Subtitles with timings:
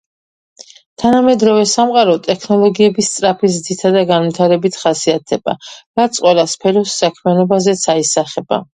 [1.03, 5.57] თანამედროვე სამყარო ტექნოლოგიების სწრაფი ზრდითა და განვითარებით ხასიათდება,
[6.03, 8.65] რაც ყველა სფეროს საქმიანობაზეც აისახება